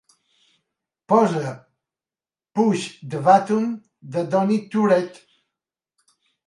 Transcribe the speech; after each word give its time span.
Posa 1.11 1.51
"Push 2.55 2.89
The 3.11 3.19
Button", 3.29 3.71
de 4.17 4.23
Donny 4.35 4.59
Tourette. 4.67 5.27